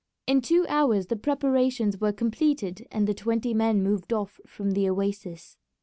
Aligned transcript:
In 0.25 0.41
two 0.41 0.65
hours 0.67 1.05
the 1.05 1.15
preparations 1.15 2.01
were 2.01 2.11
completed 2.11 2.87
and 2.91 3.05
the 3.05 3.13
twenty 3.13 3.53
men 3.53 3.83
moved 3.83 4.11
off 4.11 4.39
from 4.47 4.71
the 4.71 4.89
oasis. 4.89 5.57